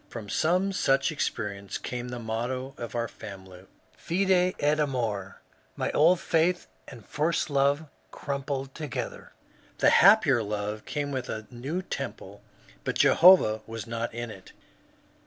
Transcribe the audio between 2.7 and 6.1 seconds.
of our family, Fide et amove. My